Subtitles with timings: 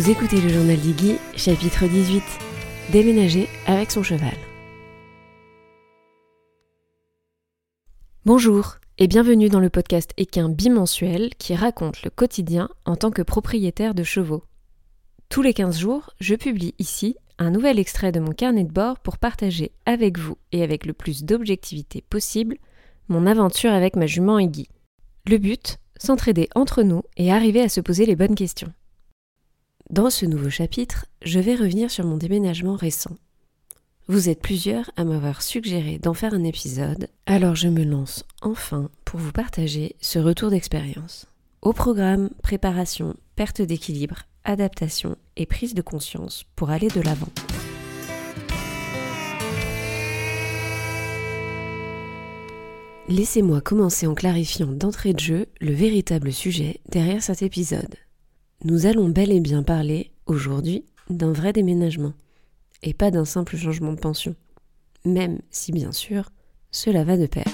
[0.00, 2.22] Vous écoutez le journal d'Iggy, chapitre 18.
[2.90, 4.32] Déménager avec son cheval.
[8.24, 13.20] Bonjour et bienvenue dans le podcast équin bimensuel qui raconte le quotidien en tant que
[13.20, 14.42] propriétaire de chevaux.
[15.28, 19.00] Tous les 15 jours, je publie ici un nouvel extrait de mon carnet de bord
[19.00, 22.56] pour partager avec vous et avec le plus d'objectivité possible
[23.08, 24.66] mon aventure avec ma jument Iggy.
[25.26, 28.72] Le but, s'entraider entre nous et arriver à se poser les bonnes questions.
[29.90, 33.16] Dans ce nouveau chapitre, je vais revenir sur mon déménagement récent.
[34.06, 38.88] Vous êtes plusieurs à m'avoir suggéré d'en faire un épisode, alors je me lance enfin
[39.04, 41.26] pour vous partager ce retour d'expérience.
[41.60, 47.28] Au programme, préparation, perte d'équilibre, adaptation et prise de conscience pour aller de l'avant.
[53.08, 57.96] Laissez-moi commencer en clarifiant d'entrée de jeu le véritable sujet derrière cet épisode.
[58.62, 62.12] Nous allons bel et bien parler, aujourd'hui, d'un vrai déménagement,
[62.82, 64.36] et pas d'un simple changement de pension,
[65.06, 66.28] même si bien sûr,
[66.70, 67.46] cela va de pair.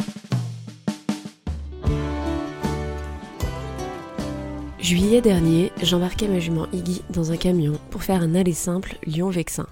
[4.81, 9.69] Juillet dernier, j'embarquais ma jument Iggy dans un camion pour faire un aller simple Lyon-Vexin.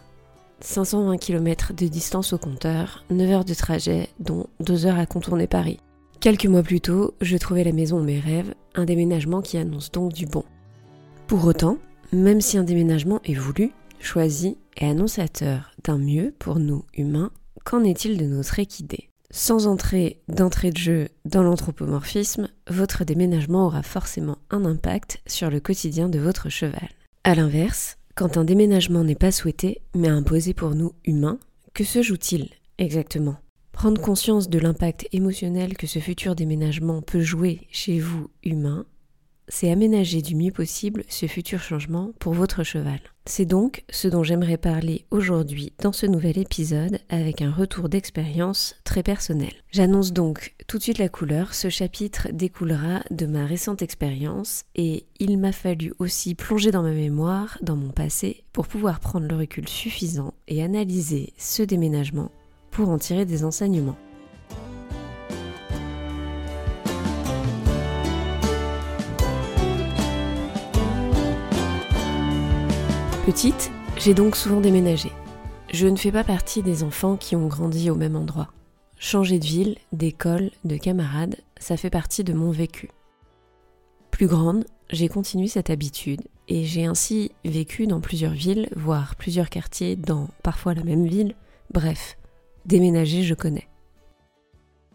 [0.61, 5.49] 520 km de distance au compteur, 9 heures de trajet, dont 2 heures à contourner
[5.49, 5.81] Paris.
[6.21, 9.91] Quelques mois plus tôt, je trouvais la maison de mes rêves, un déménagement qui annonce
[9.91, 10.45] donc du bon.
[11.27, 11.79] Pour autant,
[12.13, 17.31] même si un déménagement est voulu, choisi et annonçateur d'un mieux pour nous humains,
[17.65, 23.83] qu'en est-il de notre équidé Sans entrer d'entrée de jeu dans l'anthropomorphisme, votre déménagement aura
[23.83, 26.91] forcément un impact sur le quotidien de votre cheval.
[27.25, 31.39] A l'inverse, quand un déménagement n'est pas souhaité mais imposé pour nous humains,
[31.73, 33.37] que se joue-t-il exactement?
[33.73, 38.85] Prendre conscience de l'impact émotionnel que ce futur déménagement peut jouer chez vous humains
[39.49, 43.01] c'est aménager du mieux possible ce futur changement pour votre cheval.
[43.27, 48.77] C'est donc ce dont j'aimerais parler aujourd'hui dans ce nouvel épisode avec un retour d'expérience
[48.85, 49.53] très personnel.
[49.71, 55.07] J'annonce donc tout de suite la couleur, ce chapitre découlera de ma récente expérience et
[55.21, 59.37] il m'a fallu aussi plonger dans ma mémoire, dans mon passé, pour pouvoir prendre le
[59.37, 62.31] recul suffisant et analyser ce déménagement
[62.71, 63.97] pour en tirer des enseignements.
[73.27, 75.11] Petite, j'ai donc souvent déménagé.
[75.73, 78.53] Je ne fais pas partie des enfants qui ont grandi au même endroit.
[78.99, 82.91] Changer de ville, d'école, de camarades, ça fait partie de mon vécu.
[84.11, 89.49] Plus grande, j'ai continué cette habitude et j'ai ainsi vécu dans plusieurs villes, voire plusieurs
[89.49, 91.35] quartiers dans parfois la même ville.
[91.73, 92.19] Bref,
[92.67, 93.69] déménager, je connais.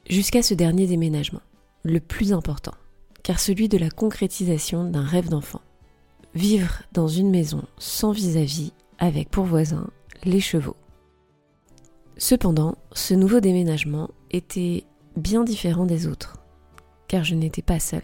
[0.07, 1.41] Jusqu'à ce dernier déménagement,
[1.81, 2.75] le plus important,
[3.23, 5.61] car celui de la concrétisation d'un rêve d'enfant
[6.35, 9.89] vivre dans une maison sans vis-à-vis avec pour voisins
[10.23, 10.75] les chevaux.
[12.17, 14.83] Cependant, ce nouveau déménagement était
[15.15, 16.37] bien différent des autres,
[17.07, 18.03] car je n'étais pas seule.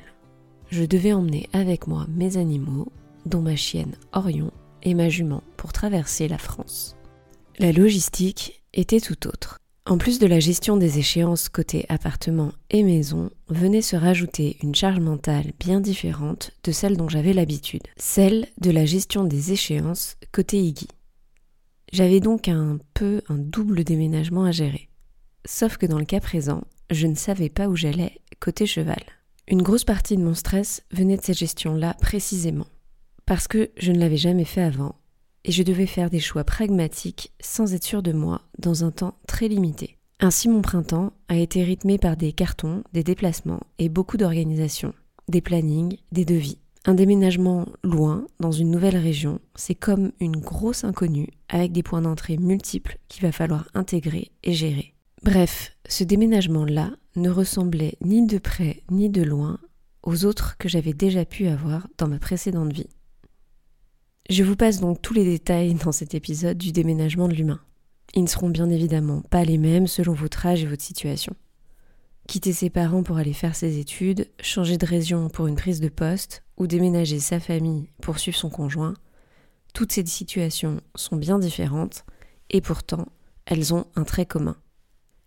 [0.69, 2.87] Je devais emmener avec moi mes animaux,
[3.25, 4.51] dont ma chienne Orion
[4.83, 6.95] et ma jument, pour traverser la France.
[7.59, 9.59] La logistique était tout autre.
[9.87, 14.73] En plus de la gestion des échéances côté appartement et maison, venait se rajouter une
[14.73, 20.17] charge mentale bien différente de celle dont j'avais l'habitude, celle de la gestion des échéances
[20.31, 20.87] côté Iggy.
[21.93, 24.89] J'avais donc un peu un double déménagement à gérer.
[25.45, 29.03] Sauf que dans le cas présent, je ne savais pas où j'allais côté cheval.
[29.47, 32.65] Une grosse partie de mon stress venait de cette gestion-là précisément,
[33.27, 34.95] parce que je ne l'avais jamais fait avant
[35.45, 39.15] et je devais faire des choix pragmatiques sans être sûr de moi dans un temps
[39.27, 39.97] très limité.
[40.19, 44.93] Ainsi mon printemps a été rythmé par des cartons, des déplacements et beaucoup d'organisation,
[45.29, 46.57] des plannings, des devis.
[46.85, 52.01] Un déménagement loin, dans une nouvelle région, c'est comme une grosse inconnue avec des points
[52.01, 54.93] d'entrée multiples qu'il va falloir intégrer et gérer.
[55.23, 59.59] Bref, ce déménagement-là ne ressemblait ni de près ni de loin
[60.03, 62.89] aux autres que j'avais déjà pu avoir dans ma précédente vie.
[64.27, 67.59] Je vous passe donc tous les détails dans cet épisode du déménagement de l'humain.
[68.15, 71.35] Ils ne seront bien évidemment pas les mêmes selon votre âge et votre situation.
[72.27, 75.89] Quitter ses parents pour aller faire ses études, changer de région pour une prise de
[75.89, 78.95] poste, ou déménager sa famille pour suivre son conjoint,
[79.75, 82.03] toutes ces situations sont bien différentes,
[82.49, 83.05] et pourtant,
[83.45, 84.57] elles ont un trait commun.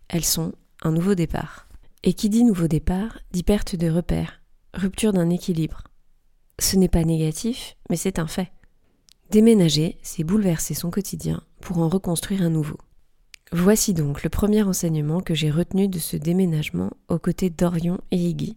[0.08, 1.68] Elles sont un nouveau départ.
[2.02, 4.40] Et qui dit nouveau départ dit perte de repères,
[4.74, 5.84] rupture d'un équilibre.
[6.58, 8.50] Ce n'est pas négatif, mais c'est un fait.
[9.30, 12.78] Déménager, c'est bouleverser son quotidien pour en reconstruire un nouveau.
[13.52, 18.16] Voici donc le premier enseignement que j'ai retenu de ce déménagement aux côtés d'Orion et
[18.16, 18.56] Iggy.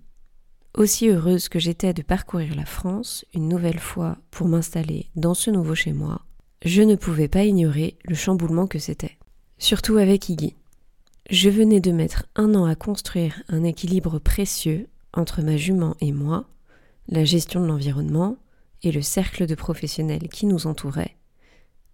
[0.77, 5.51] Aussi heureuse que j'étais de parcourir la France une nouvelle fois pour m'installer dans ce
[5.51, 6.21] nouveau chez moi,
[6.63, 9.17] je ne pouvais pas ignorer le chamboulement que c'était.
[9.57, 10.56] Surtout avec Iggy.
[11.29, 16.13] Je venais de mettre un an à construire un équilibre précieux entre ma jument et
[16.13, 16.45] moi,
[17.09, 18.38] la gestion de l'environnement
[18.83, 21.16] et le cercle de professionnels qui nous entourait.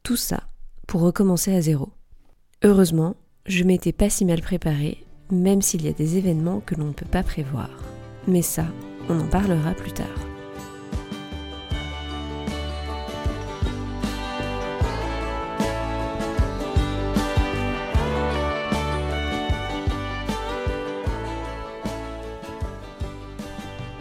[0.04, 0.44] Tout ça
[0.88, 1.90] pour recommencer à zéro.
[2.64, 6.88] Heureusement, je m'étais pas si mal préparée, même s'il y a des événements que l'on
[6.88, 7.70] ne peut pas prévoir.
[8.28, 8.66] Mais ça,
[9.10, 10.27] on en parlera plus tard.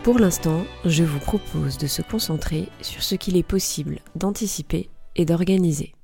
[0.06, 5.24] Pour l'instant, je vous propose de se concentrer sur ce qu'il est possible d'anticiper et
[5.24, 5.96] d'organiser.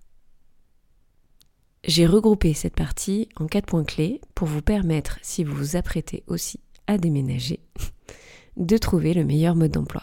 [1.84, 6.25] J'ai regroupé cette partie en quatre points clés pour vous permettre, si vous vous apprêtez
[6.26, 6.58] aussi
[6.88, 7.60] à déménager,
[8.56, 10.02] de trouver le meilleur mode d'emploi.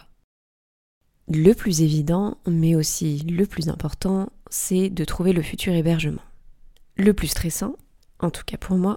[1.28, 6.24] Le plus évident, mais aussi le plus important, c'est de trouver le futur hébergement.
[6.96, 7.76] Le plus stressant,
[8.18, 8.96] en tout cas pour moi,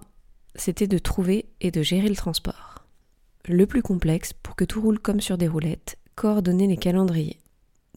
[0.55, 2.73] c'était de trouver et de gérer le transport
[3.51, 7.39] le plus complexe pour que tout roule comme sur des roulettes, coordonner les calendriers.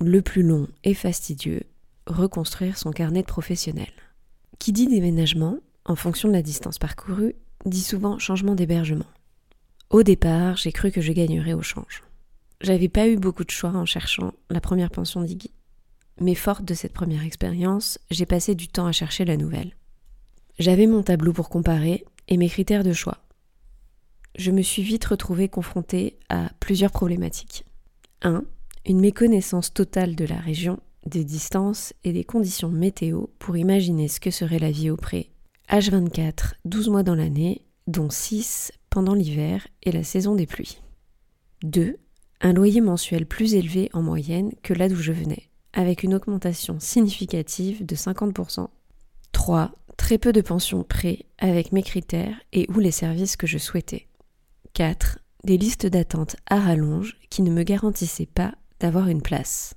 [0.00, 1.62] Le plus long et fastidieux,
[2.06, 3.93] reconstruire son carnet de professionnel.
[4.58, 7.34] Qui dit déménagement, en fonction de la distance parcourue,
[7.64, 9.06] dit souvent changement d'hébergement.
[9.90, 12.02] Au départ, j'ai cru que je gagnerais au change.
[12.60, 15.52] J'avais pas eu beaucoup de choix en cherchant la première pension d'Iggy.
[16.20, 19.76] Mais forte de cette première expérience, j'ai passé du temps à chercher la nouvelle.
[20.58, 23.19] J'avais mon tableau pour comparer et mes critères de choix
[24.37, 27.65] je me suis vite retrouvée confrontée à plusieurs problématiques.
[28.23, 28.44] 1.
[28.87, 34.21] Une méconnaissance totale de la région, des distances et des conditions météo pour imaginer ce
[34.21, 35.31] que serait la vie au pré.
[35.71, 40.81] H24, 12 mois dans l'année, dont 6 pendant l'hiver et la saison des pluies.
[41.62, 41.97] 2.
[42.43, 46.79] Un loyer mensuel plus élevé en moyenne que là d'où je venais, avec une augmentation
[46.79, 48.69] significative de 50%.
[49.32, 49.73] 3.
[49.97, 54.06] Très peu de pensions prêts avec mes critères et ou les services que je souhaitais.
[54.76, 55.20] 4.
[55.43, 59.73] Des listes d'attente à rallonge qui ne me garantissaient pas d'avoir une place.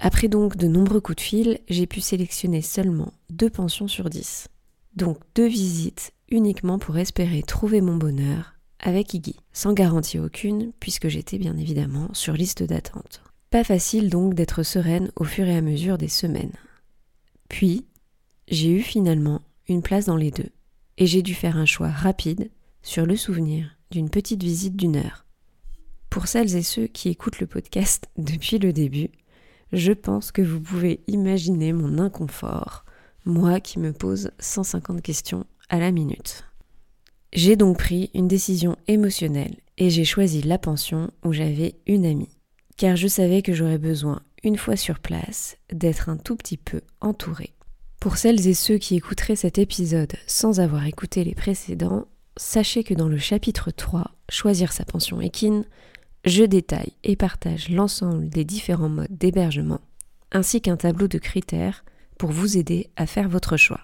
[0.00, 4.48] Après donc de nombreux coups de fil, j'ai pu sélectionner seulement deux pensions sur 10.
[4.96, 11.08] Donc deux visites uniquement pour espérer trouver mon bonheur avec Iggy, sans garantie aucune puisque
[11.08, 13.22] j'étais bien évidemment sur liste d'attente.
[13.48, 16.52] Pas facile donc d'être sereine au fur et à mesure des semaines.
[17.48, 17.86] Puis,
[18.48, 19.40] j'ai eu finalement
[19.70, 20.50] une place dans les deux,
[20.98, 22.50] et j'ai dû faire un choix rapide
[22.82, 25.26] sur le souvenir d'une petite visite d'une heure.
[26.10, 29.10] Pour celles et ceux qui écoutent le podcast depuis le début,
[29.72, 32.84] je pense que vous pouvez imaginer mon inconfort,
[33.24, 36.44] moi qui me pose 150 questions à la minute.
[37.32, 42.38] J'ai donc pris une décision émotionnelle et j'ai choisi la pension où j'avais une amie,
[42.76, 46.80] car je savais que j'aurais besoin, une fois sur place, d'être un tout petit peu
[47.00, 47.52] entourée.
[48.00, 52.06] Pour celles et ceux qui écouteraient cet épisode sans avoir écouté les précédents,
[52.36, 55.64] sachez que dans le chapitre 3, Choisir sa pension équine,
[56.24, 59.80] je détaille et partage l'ensemble des différents modes d'hébergement,
[60.32, 61.84] ainsi qu'un tableau de critères
[62.18, 63.80] pour vous aider à faire votre choix.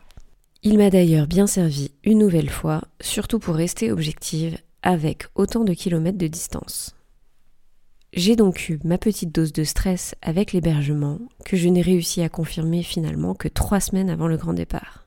[0.64, 5.74] Il m'a d'ailleurs bien servi une nouvelle fois, surtout pour rester objective avec autant de
[5.74, 6.96] kilomètres de distance.
[8.12, 12.28] J'ai donc eu ma petite dose de stress avec l'hébergement, que je n'ai réussi à
[12.28, 15.06] confirmer finalement que trois semaines avant le grand départ.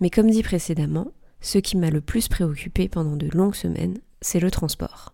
[0.00, 1.08] Mais comme dit précédemment,
[1.42, 5.12] ce qui m'a le plus préoccupé pendant de longues semaines, c'est le transport.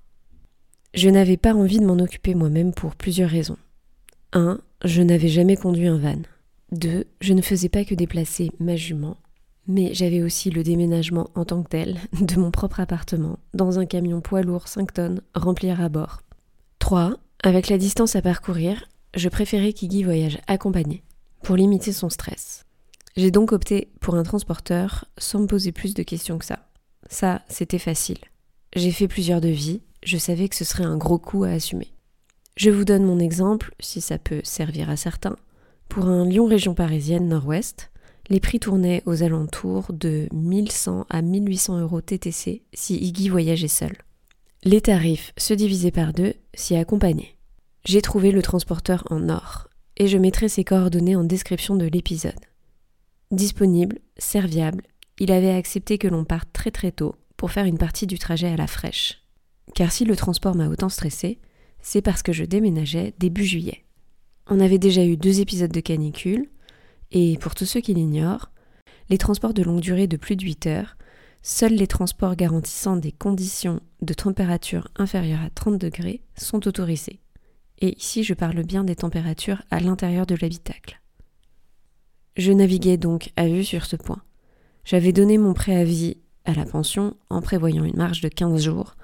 [0.94, 3.58] Je n'avais pas envie de m'en occuper moi-même pour plusieurs raisons.
[4.32, 4.61] 1.
[4.85, 6.20] Je n'avais jamais conduit un van.
[6.73, 7.04] 2.
[7.20, 9.16] Je ne faisais pas que déplacer ma jument,
[9.66, 13.87] mais j'avais aussi le déménagement en tant que tel de mon propre appartement dans un
[13.87, 16.20] camion poids lourd 5 tonnes rempli à bord.
[16.78, 17.14] 3.
[17.42, 21.02] Avec la distance à parcourir, je préférais qu'Iggy voyage accompagné
[21.42, 22.64] pour limiter son stress.
[23.19, 26.69] J'ai donc opté pour un transporteur sans me poser plus de questions que ça.
[27.11, 28.19] Ça, c'était facile.
[28.77, 31.93] J'ai fait plusieurs devis, je savais que ce serait un gros coup à assumer.
[32.57, 35.35] Je vous donne mon exemple, si ça peut servir à certains.
[35.89, 37.91] Pour un Lyon région parisienne nord-ouest,
[38.29, 43.97] les prix tournaient aux alentours de 1100 à 1800 euros TTC si Iggy voyageait seul.
[44.63, 47.37] Les tarifs se divisaient par deux si accompagné.
[47.85, 52.48] J'ai trouvé le transporteur en or et je mettrai ses coordonnées en description de l'épisode.
[53.30, 54.85] Disponible, serviable,
[55.18, 58.49] il avait accepté que l'on parte très très tôt pour faire une partie du trajet
[58.49, 59.23] à la fraîche.
[59.75, 61.38] Car si le transport m'a autant stressé,
[61.82, 63.85] c'est parce que je déménageais début juillet.
[64.47, 66.49] On avait déjà eu deux épisodes de canicule,
[67.11, 68.50] et pour tous ceux qui l'ignorent,
[69.11, 70.97] les transports de longue durée de plus de 8 heures
[71.42, 77.20] seuls les transports garantissant des conditions de température inférieures à 30 degrés sont autorisés.
[77.80, 81.00] Et ici, je parle bien des températures à l'intérieur de l'habitacle.
[82.38, 84.23] Je naviguais donc à vue sur ce point.
[84.85, 88.95] J'avais donné mon préavis à la pension en prévoyant une marge de 15 jours,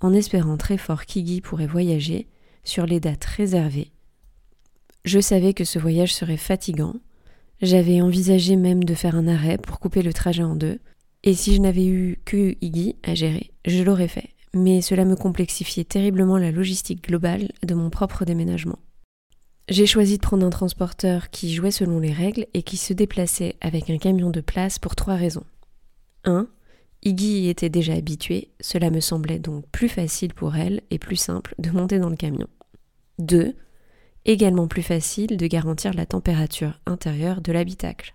[0.00, 2.28] en espérant très fort qu'Iggy pourrait voyager
[2.62, 3.90] sur les dates réservées.
[5.04, 6.94] Je savais que ce voyage serait fatigant.
[7.60, 10.78] J'avais envisagé même de faire un arrêt pour couper le trajet en deux,
[11.24, 14.30] et si je n'avais eu que Iggy à gérer, je l'aurais fait.
[14.54, 18.78] Mais cela me complexifiait terriblement la logistique globale de mon propre déménagement.
[19.68, 23.56] J'ai choisi de prendre un transporteur qui jouait selon les règles et qui se déplaçait
[23.62, 25.44] avec un camion de place pour trois raisons.
[26.24, 26.46] 1.
[27.02, 31.16] Iggy y était déjà habituée, cela me semblait donc plus facile pour elle et plus
[31.16, 32.46] simple de monter dans le camion.
[33.20, 33.54] 2.
[34.26, 38.14] Également plus facile de garantir la température intérieure de l'habitacle.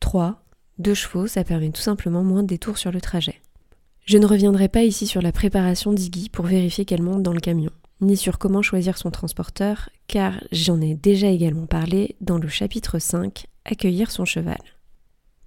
[0.00, 0.42] 3.
[0.78, 3.40] Deux chevaux, ça permet tout simplement moins de détours sur le trajet.
[4.06, 7.40] Je ne reviendrai pas ici sur la préparation d'Iggy pour vérifier qu'elle monte dans le
[7.40, 7.70] camion,
[8.04, 12.98] ni sur comment choisir son transporteur, car j'en ai déjà également parlé dans le chapitre
[12.98, 14.60] 5, Accueillir son cheval.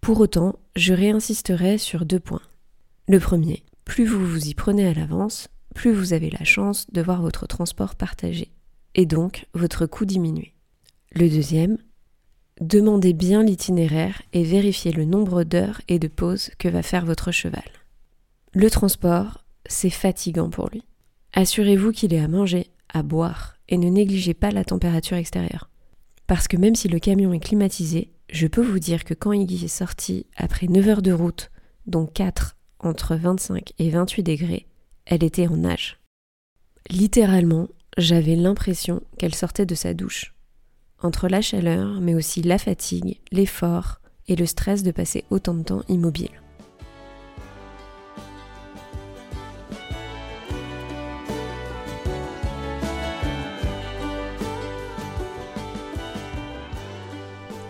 [0.01, 2.41] Pour autant, je réinsisterai sur deux points.
[3.07, 7.01] Le premier, plus vous vous y prenez à l'avance, plus vous avez la chance de
[7.01, 8.51] voir votre transport partagé,
[8.95, 10.53] et donc votre coût diminuer.
[11.13, 11.77] Le deuxième,
[12.59, 17.31] demandez bien l'itinéraire et vérifiez le nombre d'heures et de pauses que va faire votre
[17.31, 17.69] cheval.
[18.53, 20.83] Le transport, c'est fatigant pour lui.
[21.37, 25.69] Assurez-vous qu'il ait à manger, à boire, et ne négligez pas la température extérieure.
[26.25, 29.65] Parce que même si le camion est climatisé, je peux vous dire que quand Iggy
[29.65, 31.51] est sorti après 9 heures de route,
[31.85, 34.65] dont 4 entre 25 et 28 degrés,
[35.05, 35.99] elle était en nage.
[36.89, 37.67] Littéralement,
[37.99, 40.33] j'avais l'impression qu'elle sortait de sa douche.
[41.03, 45.61] Entre la chaleur, mais aussi la fatigue, l'effort et le stress de passer autant de
[45.61, 46.31] temps immobile.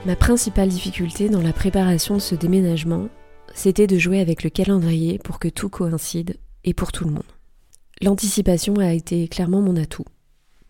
[0.08, 3.10] Ma principale difficulté dans la préparation de ce déménagement
[3.54, 7.24] c'était de jouer avec le calendrier pour que tout coïncide et pour tout le monde.
[8.02, 10.06] L'anticipation a été clairement mon atout.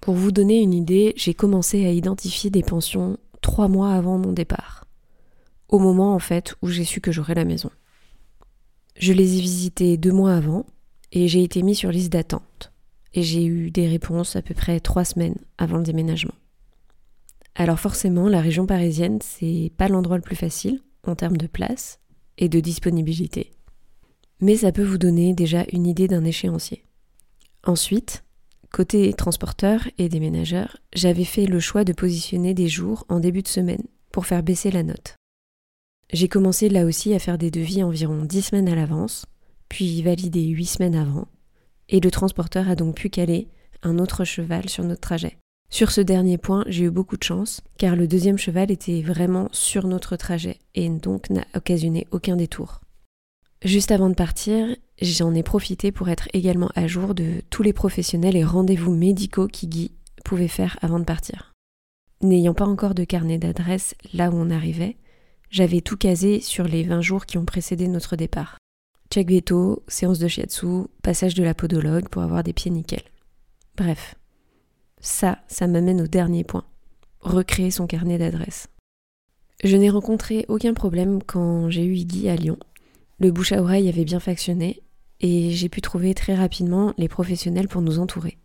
[0.01, 4.33] Pour vous donner une idée, j'ai commencé à identifier des pensions trois mois avant mon
[4.33, 4.85] départ,
[5.69, 7.69] au moment en fait où j'ai su que j'aurais la maison.
[8.97, 10.65] Je les ai visitées deux mois avant
[11.11, 12.71] et j'ai été mis sur liste d'attente.
[13.13, 16.33] Et j'ai eu des réponses à peu près trois semaines avant le déménagement.
[17.59, 21.99] Alors forcément, la région parisienne, c'est pas l'endroit le plus facile en termes de place,
[22.37, 23.51] et de disponibilité.
[24.41, 26.85] Mais ça peut vous donner déjà une idée d'un échéancier.
[27.63, 28.23] Ensuite,
[28.71, 33.47] côté transporteur et déménageur, j'avais fait le choix de positionner des jours en début de
[33.47, 35.15] semaine pour faire baisser la note.
[36.13, 39.25] J'ai commencé là aussi à faire des devis environ 10 semaines à l'avance,
[39.67, 41.27] puis valider 8 semaines avant,
[41.89, 43.49] et le transporteur a donc pu caler
[43.81, 45.37] un autre cheval sur notre trajet.
[45.69, 49.49] Sur ce dernier point, j'ai eu beaucoup de chance, car le deuxième cheval était vraiment
[49.51, 52.81] sur notre trajet et donc n'a occasionné aucun détour.
[53.63, 57.73] Juste avant de partir, j'en ai profité pour être également à jour de tous les
[57.73, 59.91] professionnels et rendez-vous médicaux qu'Iggy
[60.23, 61.53] pouvait faire avant de partir.
[62.21, 64.97] N'ayant pas encore de carnet d'adresse là où on arrivait,
[65.49, 68.57] j'avais tout casé sur les 20 jours qui ont précédé notre départ.
[69.11, 73.03] Check veto, séance de shiatsu, passage de la podologue pour avoir des pieds nickel.
[73.77, 74.15] Bref,
[74.99, 76.65] ça, ça m'amène au dernier point.
[77.19, 78.67] Recréer son carnet d'adresses.
[79.63, 82.57] Je n'ai rencontré aucun problème quand j'ai eu Iggy à Lyon.
[83.19, 84.83] Le bouche à oreille avait bien factionné
[85.19, 88.37] et j'ai pu trouver très rapidement les professionnels pour nous entourer.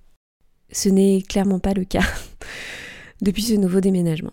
[0.70, 2.04] Ce n'est clairement pas le cas
[3.20, 4.32] depuis ce nouveau déménagement.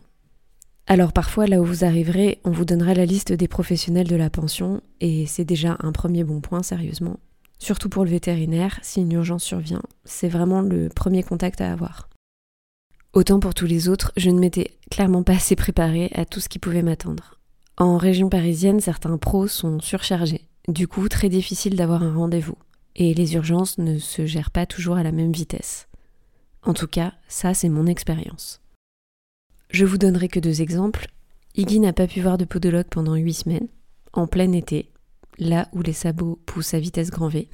[0.87, 4.31] Alors parfois, là où vous arriverez, on vous donnera la liste des professionnels de la
[4.31, 7.19] pension, et c'est déjà un premier bon point, sérieusement.
[7.59, 12.08] Surtout pour le vétérinaire, si une urgence survient, c'est vraiment le premier contact à avoir.
[13.13, 16.47] Autant pour tous les autres, je ne m'étais clairement pas assez préparée à tout ce
[16.47, 17.39] qui pouvait m'attendre.
[17.77, 22.57] En région parisienne, certains pros sont surchargés, du coup très difficile d'avoir un rendez-vous,
[22.95, 25.87] et les urgences ne se gèrent pas toujours à la même vitesse.
[26.61, 28.61] En tout cas, ça c'est mon expérience.
[29.71, 31.07] Je vous donnerai que deux exemples.
[31.55, 33.69] Iggy n'a pas pu voir de podologue pendant huit semaines,
[34.13, 34.91] en plein été,
[35.39, 37.49] là où les sabots poussent à vitesse grand V.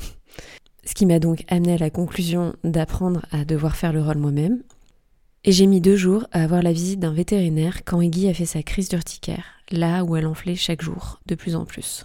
[0.84, 4.62] Ce qui m'a donc amené à la conclusion d'apprendre à devoir faire le rôle moi-même,
[5.46, 8.48] et j'ai mis deux jours à avoir la visite d'un vétérinaire quand Iggy a fait
[8.48, 12.04] sa crise d'urticaire, là où elle enflait chaque jour, de plus en plus.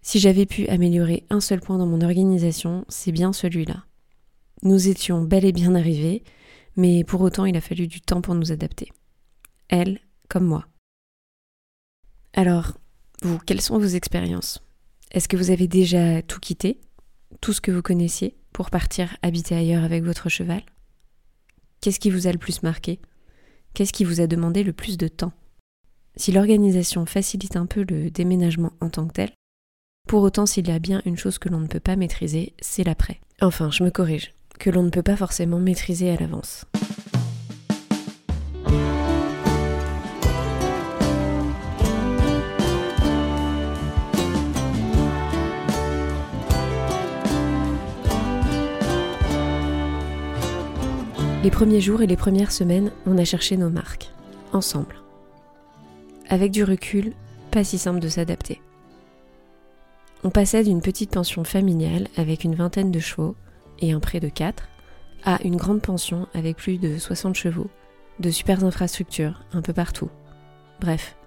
[0.00, 3.84] Si j'avais pu améliorer un seul point dans mon organisation, c'est bien celui-là.
[4.62, 6.24] Nous étions bel et bien arrivés,
[6.76, 8.90] mais pour autant il a fallu du temps pour nous adapter.
[9.68, 10.00] Elle,
[10.30, 10.66] comme moi.
[12.32, 12.78] Alors,
[13.22, 14.62] vous, quelles sont vos expériences?
[15.10, 16.80] Est-ce que vous avez déjà tout quitté,
[17.42, 20.62] tout ce que vous connaissiez, pour partir habiter ailleurs avec votre cheval?
[21.80, 22.98] Qu'est-ce qui vous a le plus marqué?
[23.72, 25.32] Qu'est-ce qui vous a demandé le plus de temps?
[26.16, 29.30] Si l'organisation facilite un peu le déménagement en tant que tel,
[30.08, 32.82] pour autant s'il y a bien une chose que l'on ne peut pas maîtriser, c'est
[32.82, 33.20] l'après.
[33.40, 36.64] Enfin, je me corrige, que l'on ne peut pas forcément maîtriser à l'avance.
[51.44, 54.10] Les premiers jours et les premières semaines, on a cherché nos marques,
[54.52, 54.96] ensemble.
[56.28, 57.12] Avec du recul,
[57.52, 58.60] pas si simple de s'adapter.
[60.24, 63.36] On passait d'une petite pension familiale avec une vingtaine de chevaux
[63.78, 64.68] et un prêt de 4
[65.24, 67.70] à une grande pension avec plus de 60 chevaux,
[68.18, 70.10] de super infrastructures un peu partout.
[70.80, 71.17] Bref,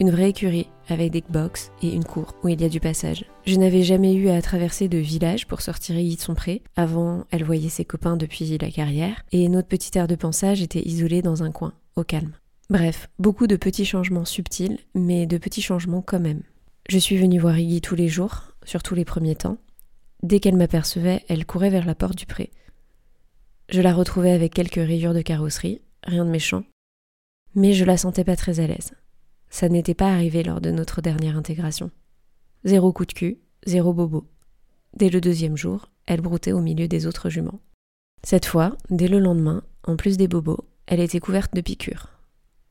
[0.00, 3.26] une vraie écurie avec des box et une cour où il y a du passage.
[3.46, 6.62] Je n'avais jamais eu à traverser de village pour sortir Iggy de son pré.
[6.74, 10.86] Avant, elle voyait ses copains depuis la carrière et notre petite aire de pensage était
[10.86, 12.32] isolée dans un coin, au calme.
[12.70, 16.42] Bref, beaucoup de petits changements subtils, mais de petits changements quand même.
[16.88, 19.58] Je suis venue voir Iggy tous les jours, surtout les premiers temps.
[20.22, 22.50] Dès qu'elle m'apercevait, elle courait vers la porte du pré.
[23.68, 26.64] Je la retrouvais avec quelques rayures de carrosserie, rien de méchant,
[27.54, 28.92] mais je la sentais pas très à l'aise.
[29.50, 31.90] Ça n'était pas arrivé lors de notre dernière intégration.
[32.64, 34.26] Zéro coup de cul, zéro bobo.
[34.96, 37.60] Dès le deuxième jour, elle broutait au milieu des autres juments.
[38.22, 42.08] Cette fois, dès le lendemain, en plus des bobos, elle était couverte de piqûres.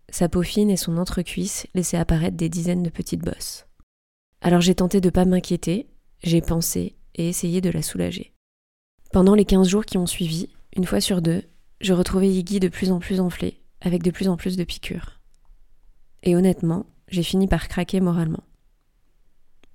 [0.09, 3.65] Sa peau fine et son entrecuisse laissaient apparaître des dizaines de petites bosses.
[4.41, 5.87] Alors j'ai tenté de pas m'inquiéter,
[6.23, 8.33] j'ai pensé et essayé de la soulager.
[9.11, 11.43] Pendant les quinze jours qui ont suivi, une fois sur deux,
[11.81, 15.18] je retrouvais Iggy de plus en plus enflé, avec de plus en plus de piqûres.
[16.23, 18.43] Et honnêtement, j'ai fini par craquer moralement.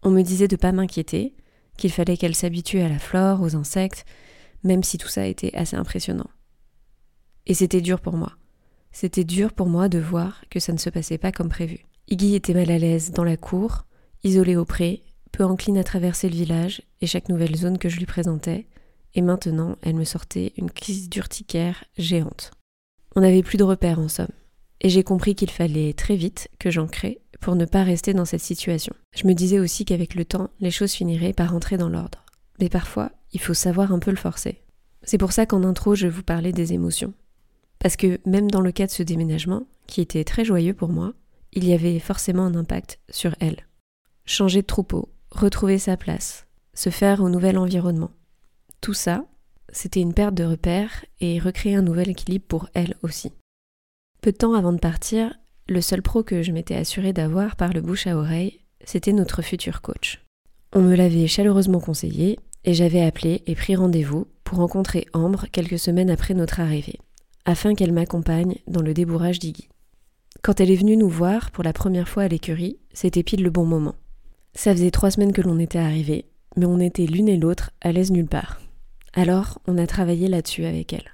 [0.03, 1.35] On me disait de pas m'inquiéter,
[1.77, 4.05] qu'il fallait qu'elle s'habitue à la flore, aux insectes,
[4.63, 6.31] même si tout ça était assez impressionnant.
[7.47, 8.33] Et c'était dur pour moi.
[8.93, 11.85] C'était dur pour moi de voir que ça ne se passait pas comme prévu.
[12.09, 13.85] Iggy était mal à l'aise dans la cour,
[14.23, 15.03] isolée au pré,
[15.33, 18.69] peu encline à traverser le village et chaque nouvelle zone que je lui présentais,
[19.15, 22.53] et maintenant elle me sortait une crise d'urticaire géante.
[23.17, 24.29] On n'avait plus de repères en somme
[24.81, 28.25] et j'ai compris qu'il fallait très vite que j'en crée pour ne pas rester dans
[28.25, 28.95] cette situation.
[29.15, 32.25] Je me disais aussi qu'avec le temps, les choses finiraient par rentrer dans l'ordre.
[32.61, 34.63] Mais parfois, il faut savoir un peu le forcer.
[35.03, 37.13] C'est pour ça qu'en intro, je vous parlais des émotions.
[37.79, 41.13] Parce que même dans le cas de ce déménagement, qui était très joyeux pour moi,
[41.53, 43.67] il y avait forcément un impact sur elle.
[44.25, 48.11] Changer de troupeau, retrouver sa place, se faire au nouvel environnement.
[48.81, 49.25] Tout ça,
[49.69, 53.33] c'était une perte de repères et recréer un nouvel équilibre pour elle aussi.
[54.25, 55.35] Peu de temps avant de partir,
[55.69, 59.43] le seul pro que je m'étais assuré d'avoir par le bouche à oreille, c'était notre
[59.43, 60.25] futur coach.
[60.73, 65.79] On me l'avait chaleureusement conseillé et j'avais appelé et pris rendez-vous pour rencontrer Ambre quelques
[65.79, 66.99] semaines après notre arrivée,
[67.45, 69.69] afin qu'elle m'accompagne dans le débourrage d'Iggy.
[70.41, 73.51] Quand elle est venue nous voir pour la première fois à l'écurie, c'était pile le
[73.51, 73.97] bon moment.
[74.55, 76.25] Ça faisait trois semaines que l'on était arrivés,
[76.57, 78.63] mais on était l'une et l'autre à l'aise nulle part.
[79.13, 81.11] Alors, on a travaillé là-dessus avec elle.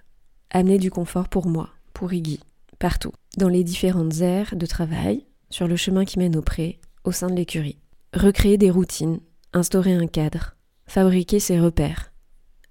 [0.52, 2.38] Amener du confort pour moi, pour Iggy,
[2.80, 7.12] partout, dans les différentes aires de travail, sur le chemin qui mène au pré, au
[7.12, 7.78] sein de l'écurie.
[8.12, 9.20] Recréer des routines,
[9.52, 12.12] instaurer un cadre, fabriquer ses repères,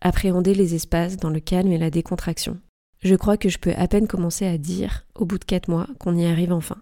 [0.01, 2.59] appréhender les espaces dans le calme et la décontraction.
[3.01, 5.87] Je crois que je peux à peine commencer à dire, au bout de quatre mois,
[5.99, 6.77] qu'on y arrive enfin.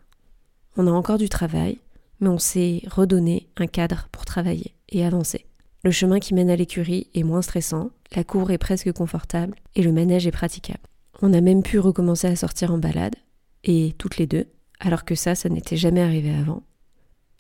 [0.76, 1.80] On a encore du travail,
[2.20, 5.46] mais on s'est redonné un cadre pour travailler et avancer.
[5.84, 9.84] Le chemin qui mène à l'écurie est moins stressant, la cour est presque confortable et
[9.84, 10.80] le manège est praticable.
[11.20, 13.16] On a même pu recommencer à sortir en balade,
[13.64, 14.46] et toutes les deux,
[14.80, 16.62] alors que ça, ça n'était jamais arrivé avant.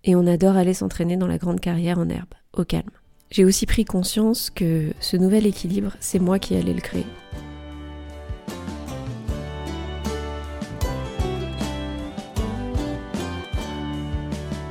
[0.03, 2.89] Et on adore aller s'entraîner dans la grande carrière en herbe, au calme.
[3.29, 7.05] J'ai aussi pris conscience que ce nouvel équilibre, c'est moi qui allais le créer.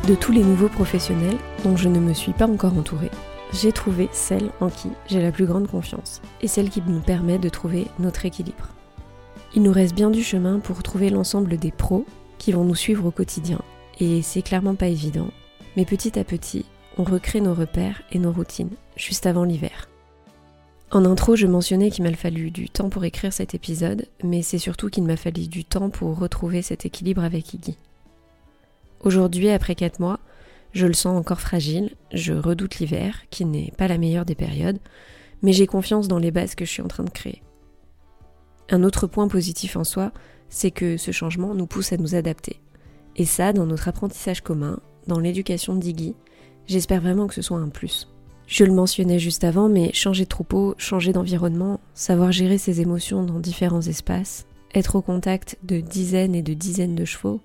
[0.09, 3.11] De tous les nouveaux professionnels dont je ne me suis pas encore entourée,
[3.53, 7.39] j'ai trouvé celle en qui j'ai la plus grande confiance et celle qui nous permet
[7.39, 8.76] de trouver notre équilibre.
[9.57, 12.05] Il nous reste bien du chemin pour trouver l'ensemble des pros
[12.37, 13.59] qui vont nous suivre au quotidien.
[13.99, 15.29] Et c'est clairement pas évident.
[15.79, 16.67] Mais petit à petit,
[16.99, 19.89] on recrée nos repères et nos routines, juste avant l'hiver.
[20.91, 24.59] En intro, je mentionnais qu'il m'a fallu du temps pour écrire cet épisode, mais c'est
[24.59, 27.79] surtout qu'il m'a fallu du temps pour retrouver cet équilibre avec Iggy.
[29.01, 30.21] Aujourd'hui, après 4 mois,
[30.75, 34.79] je le sens encore fragile, je redoute l'hiver, qui n'est pas la meilleure des périodes,
[35.41, 37.41] mais j'ai confiance dans les bases que je suis en train de créer.
[38.71, 40.13] Un autre point positif en soi,
[40.49, 42.61] c'est que ce changement nous pousse à nous adapter.
[43.17, 46.15] Et ça, dans notre apprentissage commun, dans l'éducation d'Iggy,
[46.67, 48.09] J'espère vraiment que ce soit un plus.
[48.49, 53.23] Je le mentionnais juste avant, mais changer de troupeau, changer d'environnement, savoir gérer ses émotions
[53.23, 57.41] dans différents espaces, être au contact de dizaines et de dizaines de chevaux,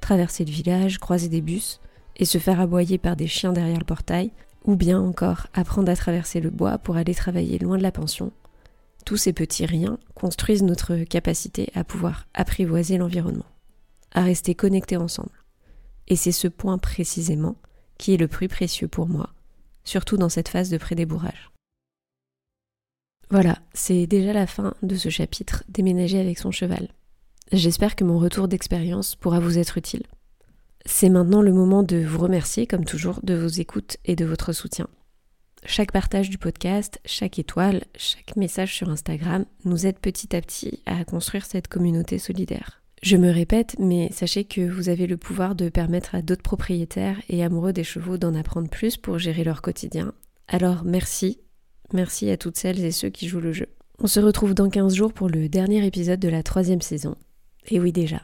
[0.00, 1.80] traverser le village, croiser des bus,
[2.16, 4.30] et se faire aboyer par des chiens derrière le portail,
[4.64, 8.32] ou bien encore apprendre à traverser le bois pour aller travailler loin de la pension.
[9.08, 13.46] Tous ces petits riens construisent notre capacité à pouvoir apprivoiser l'environnement,
[14.12, 15.32] à rester connectés ensemble.
[16.08, 17.56] Et c'est ce point précisément
[17.96, 19.30] qui est le plus précieux pour moi
[19.88, 21.50] surtout dans cette phase de prédébourrage.
[23.30, 26.88] Voilà, c'est déjà la fin de ce chapitre Déménager avec son cheval.
[27.50, 30.02] J'espère que mon retour d'expérience pourra vous être utile.
[30.84, 34.52] C'est maintenant le moment de vous remercier, comme toujours, de vos écoutes et de votre
[34.52, 34.86] soutien.
[35.70, 40.80] Chaque partage du podcast, chaque étoile, chaque message sur Instagram nous aide petit à petit
[40.86, 42.82] à construire cette communauté solidaire.
[43.02, 47.20] Je me répète, mais sachez que vous avez le pouvoir de permettre à d'autres propriétaires
[47.28, 50.14] et amoureux des chevaux d'en apprendre plus pour gérer leur quotidien.
[50.48, 51.38] Alors merci,
[51.92, 53.68] merci à toutes celles et ceux qui jouent le jeu.
[53.98, 57.14] On se retrouve dans 15 jours pour le dernier épisode de la troisième saison.
[57.68, 58.22] Et oui déjà,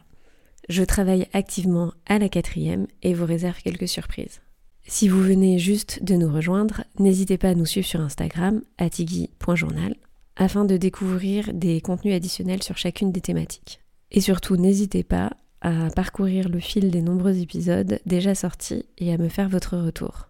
[0.70, 4.40] je travaille activement à la quatrième et vous réserve quelques surprises.
[4.86, 9.96] Si vous venez juste de nous rejoindre, n'hésitez pas à nous suivre sur Instagram, atigui.journal,
[10.36, 13.80] afin de découvrir des contenus additionnels sur chacune des thématiques.
[14.10, 19.18] Et surtout, n'hésitez pas à parcourir le fil des nombreux épisodes déjà sortis et à
[19.18, 20.28] me faire votre retour.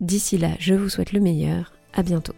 [0.00, 1.72] D'ici là, je vous souhaite le meilleur.
[1.92, 2.34] À bientôt.